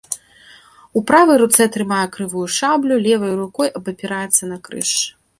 [0.99, 4.91] У правай руцэ трымае крывую шаблю, левай рукой абапіраецца на крыж.